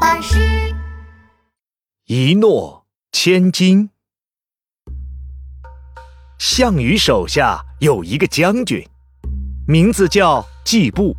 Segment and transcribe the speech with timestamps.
[0.00, 0.38] 巴士。
[2.06, 3.90] 一诺千金。
[6.38, 8.86] 项羽手下有一个将军，
[9.66, 11.16] 名字叫季布。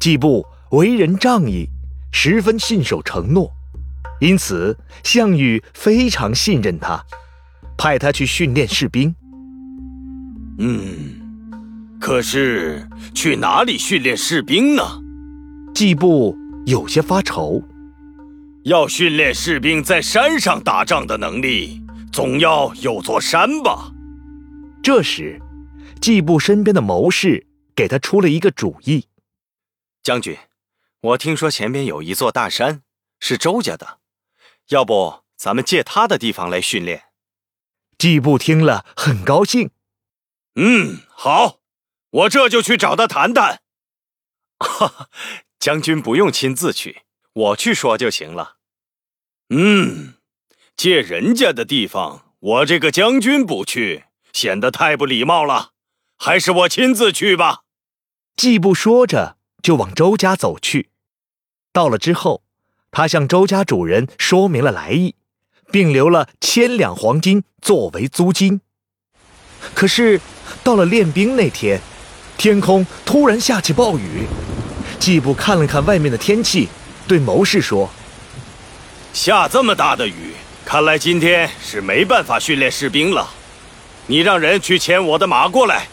[0.00, 1.68] 季布为人仗义，
[2.12, 3.50] 十分信守承诺，
[4.20, 7.04] 因此项羽非常信任他，
[7.76, 9.14] 派他去训练士兵。
[10.58, 14.82] 嗯，可是去哪里训练士兵呢？
[15.74, 16.34] 季布
[16.66, 17.62] 有些发愁。
[18.64, 21.80] 要训练士兵在山上打仗的能力，
[22.12, 23.92] 总要有座山吧？
[24.82, 25.40] 这时，
[26.00, 29.06] 季布身边的谋士给他出了一个主意
[30.02, 30.36] ：“将军，
[31.00, 32.82] 我听说前边有一座大山，
[33.20, 33.98] 是周家的，
[34.70, 37.04] 要不咱们借他的地方来训练？”
[37.96, 39.70] 季布听了很高兴。
[40.56, 41.60] 嗯，好，
[42.10, 43.60] 我这就去找他谈谈。
[44.58, 45.08] 哈哈，
[45.58, 47.02] 将军不用亲自去，
[47.32, 48.56] 我去说就行了。
[49.50, 50.14] 嗯，
[50.76, 55.70] 借人家的地方，我这个将军不去，显得太不礼貌了。
[56.18, 57.62] 还是我亲自去吧。
[58.36, 60.90] 季布说着，就往周家走去。
[61.72, 62.42] 到了之后，
[62.90, 65.14] 他向周家主人说明了来意，
[65.70, 68.60] 并留了千两黄金作为租金。
[69.74, 70.20] 可是。
[70.62, 71.80] 到了练兵那天，
[72.36, 74.26] 天空突然下起暴雨。
[74.98, 76.68] 季布看了看外面的天气，
[77.06, 77.88] 对谋士说
[79.12, 83.28] ：“下这么大的雨，看来今天是没办法训练士兵了。
[84.06, 85.86] 你让人去牵我的马过来。”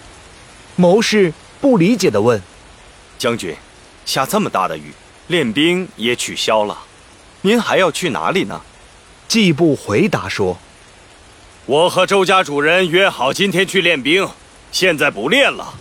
[0.76, 2.42] 谋士不理解地问
[3.20, 3.56] ：“将军，
[4.06, 4.92] 下这么大的雨，
[5.28, 6.78] 练兵也取消了，
[7.42, 8.62] 您还要去哪里呢？”
[9.28, 10.58] 季布回答说
[11.66, 14.28] ：“我和周家主人约好今天去练兵。”
[14.72, 15.72] 现在不练了，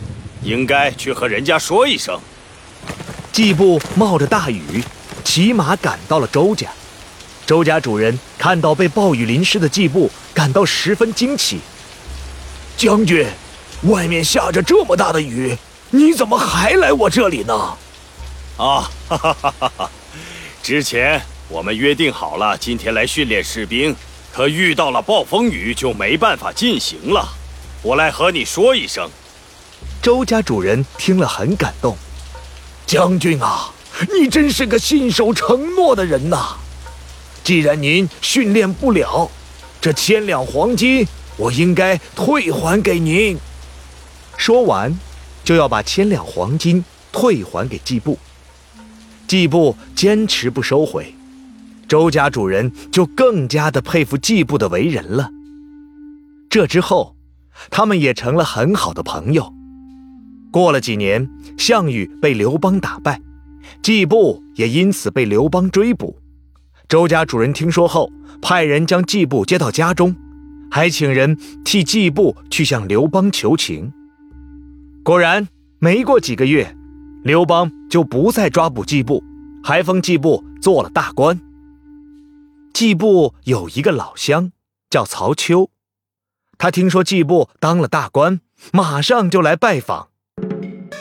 [0.42, 2.20] 应该去和人家说一声。
[3.32, 4.84] 季布冒着大雨，
[5.24, 6.68] 骑马赶到了周家。
[7.46, 11.58] 周家主人看到被暴雨淋湿的季布，感到十分惊奇。
[12.76, 13.26] 将军，
[13.84, 15.56] 外面下着这么大的雨，
[15.90, 17.54] 你怎么还来我这里呢？
[18.58, 19.90] 啊，哈哈哈哈哈！
[20.62, 23.96] 之前我们约定好了，今天来训练士兵，
[24.30, 27.26] 可遇到了暴风雨，就没办法进行了。
[27.80, 29.08] 我来和你说一声，
[30.02, 31.96] 周家主人听了很感动。
[32.86, 33.72] 将军啊，
[34.12, 36.56] 你真是个信守承诺的人呐！
[37.42, 39.30] 既然您训练不了，
[39.80, 41.06] 这千两黄金
[41.36, 43.38] 我应该退还给您。
[44.36, 44.96] 说完，
[45.44, 48.18] 就要把千两黄金退还给季布。
[49.26, 51.14] 季布坚持不收回，
[51.88, 55.30] 周家主人就更加的佩服季布的为人了。
[56.50, 57.14] 这之后。
[57.70, 59.52] 他们也成了很好的朋友。
[60.52, 63.20] 过了几年，项羽被刘邦打败，
[63.82, 66.18] 季布也因此被刘邦追捕。
[66.88, 70.14] 周家主人听说后，派人将季布接到家中，
[70.70, 73.90] 还请人替季布去向刘邦求情。
[75.02, 75.48] 果然，
[75.78, 76.76] 没过几个月，
[77.24, 79.24] 刘邦就不再抓捕季布，
[79.64, 81.40] 还封季布做了大官。
[82.74, 84.52] 季布有一个老乡，
[84.90, 85.70] 叫曹丘。
[86.58, 90.10] 他听说季布当了大官，马上就来拜访。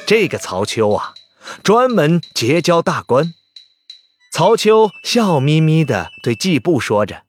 [0.06, 1.13] 这个曹丘啊，
[1.63, 3.34] 专门结交大官。
[4.31, 7.24] 曹丘笑眯眯地对季布说着：“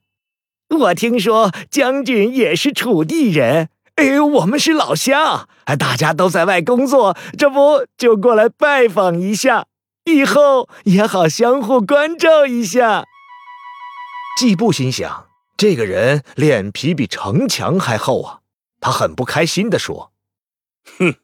[0.79, 5.47] 我听说将军也是楚地人，哎，我们是老乡，
[5.77, 9.67] 大家都在外工作，这不就过来拜访一下，
[10.05, 13.05] 以后也好相互关照一下。”
[14.39, 15.27] 季布心想。
[15.55, 18.39] 这个人脸皮比城墙还厚啊！
[18.81, 20.11] 他很不开心地说
[20.97, 21.15] ：“哼，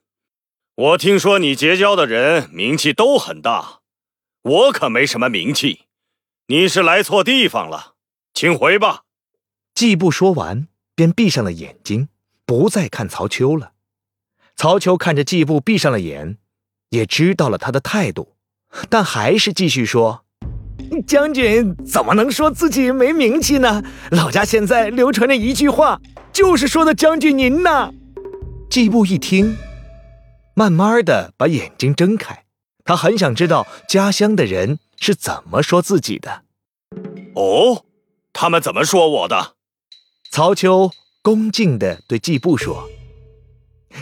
[0.79, 3.79] 我听说你结交的人名气都很大，
[4.44, 5.81] 我可没什么名气。
[6.47, 7.95] 你是来错地方了，
[8.34, 9.01] 请回吧。”
[9.75, 12.07] 季布说完，便闭上了眼睛，
[12.45, 13.73] 不再看曹丘了。
[14.56, 16.38] 曹丘看着季布闭上了眼，
[16.91, 18.35] 也知道了他的态度，
[18.88, 20.23] 但还是继续说。
[21.06, 23.83] 将军怎么能说自己没名气呢？
[24.12, 26.00] 老家现在流传着一句话，
[26.31, 27.92] 就是说的将军您呢。
[28.69, 29.57] 季布一听，
[30.59, 32.44] 慢慢的把眼睛睁开，
[32.83, 36.41] 他很想知道家乡的人是怎么说自己的。
[37.33, 37.85] 哦，
[38.33, 39.53] 他们怎么说我的？
[40.29, 40.91] 曹丘
[41.21, 42.89] 恭敬的对季布说。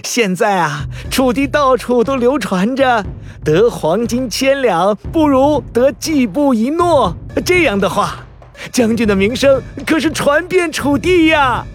[0.03, 3.05] 现在啊，楚地到处都流传着
[3.45, 7.15] “得黄金千两，不如得季布一诺”
[7.45, 8.25] 这样的话，
[8.71, 11.67] 将军的名声可是传遍楚地呀。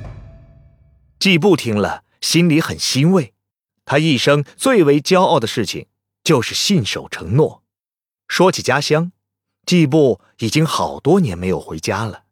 [1.20, 3.32] 季布听了，心里很欣慰。
[3.84, 5.86] 他一生最为骄傲的事情，
[6.22, 7.62] 就是信守承诺。
[8.28, 9.12] 说起家乡，
[9.66, 12.22] 季布已经好多年没有回家了，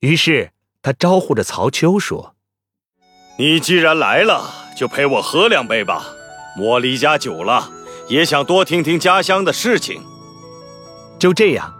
[0.00, 0.52] 于是
[0.82, 2.34] 他招呼着曹秋说
[3.38, 6.04] ：“你既然来了，就陪我喝两杯吧。
[6.58, 7.70] 我离家久了，
[8.08, 10.02] 也想多听听家乡的事情。”
[11.18, 11.74] 就这样，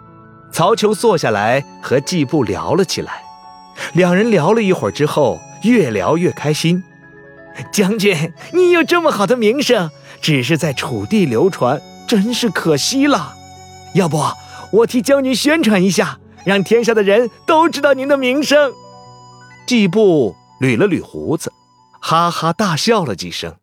[0.52, 3.24] 曹秋坐下来和季布聊了起来。
[3.94, 6.84] 两人聊了一会儿之后，越聊越开心。
[7.72, 13.34] 将军，你有这么好的名声，只是在楚地流传，真是可惜了。
[13.94, 14.22] 要不？
[14.72, 18.72] 我替将军宣传一下，让天下的人都知道您的名声。
[19.66, 21.52] 季布捋了捋胡子，
[22.00, 23.56] 哈哈大笑了几声。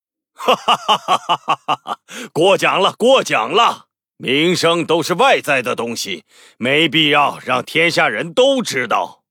[0.34, 1.98] 哈哈哈哈哈哈！
[2.32, 3.86] 过奖了，过奖了。
[4.16, 6.24] 名声都是外在的东西，
[6.56, 9.22] 没必要让天下人都知道。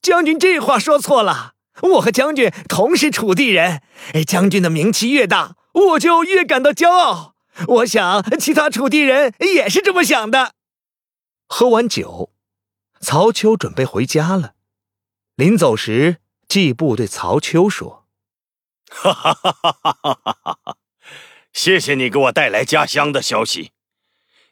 [0.00, 3.82] 将军这话说错了，我和将军同是楚地人。
[4.12, 7.34] 哎，将军的名气越大，我就越感到骄傲。
[7.68, 10.54] 我想，其他楚地人也是这么想的。
[11.46, 12.32] 喝完酒，
[13.00, 14.54] 曹丘准备回家了。
[15.36, 16.18] 临走时，
[16.48, 18.06] 季布对曹丘说
[18.90, 20.76] ：“哈哈哈哈哈哈！
[21.52, 23.72] 谢谢你给我带来家乡的消息。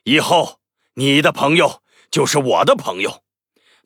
[0.04, 0.60] 以后，
[0.94, 3.22] 你的朋友就是我的朋友。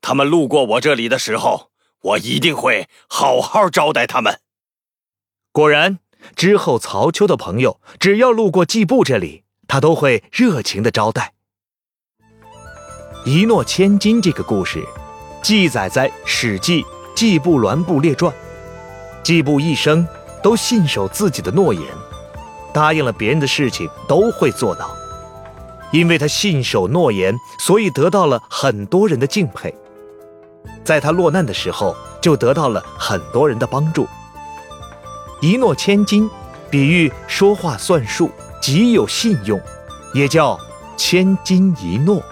[0.00, 1.70] 他们路过我这里的时候，
[2.00, 4.40] 我一定会好好招待他们。”
[5.52, 5.98] 果然。
[6.34, 11.34] 之后，曹丘的朋友只要路过季布这里，他都会热情的招待。
[13.24, 14.84] 一诺千金这个故事，
[15.42, 16.82] 记载在《史记·
[17.14, 18.32] 季布栾布列传》。
[19.22, 20.08] 季布一生
[20.42, 21.84] 都信守自己的诺言，
[22.72, 24.96] 答应了别人的事情都会做到。
[25.92, 29.72] 因为他信守诺言，所以得到了很多人的敬佩。
[30.86, 34.06] 在他落难的时候，就得到了很多人的帮助。
[35.40, 36.30] 一诺千金，
[36.70, 38.30] 比喻说话算数，
[38.62, 39.60] 极有信用，
[40.14, 40.56] 也叫
[40.96, 42.22] 千金一诺。